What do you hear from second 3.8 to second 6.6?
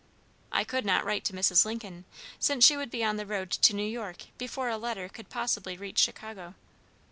York before a letter could possibly reach Chicago.